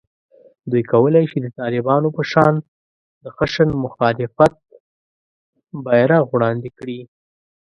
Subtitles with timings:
[0.71, 2.53] دوی کولای شي د طالبانو په شان
[3.23, 4.53] د خشن مخالفت
[5.85, 6.99] بېرغ وړاندې کړي